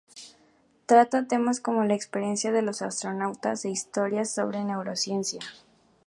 Trata 0.87 1.27
temas 1.27 1.59
como 1.59 1.83
las 1.83 1.95
experiencias 1.95 2.55
de 2.55 2.63
los 2.63 2.81
astronautas 2.81 3.65
e 3.65 3.69
historias 3.69 4.33
sobre 4.33 4.63
neurociencia. 4.65 5.41